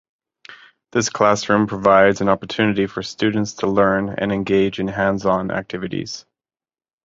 This 0.93 1.09
classroom 1.09 1.67
provides 1.67 2.21
an 2.21 2.27
opportunity 2.27 2.87
for 2.87 3.03
students 3.03 3.53
to 3.57 3.67
learn 3.67 4.09
and 4.09 4.31
engage 4.31 4.79
in 4.79 4.87
hands-on 4.87 5.51
activities. 5.51 6.25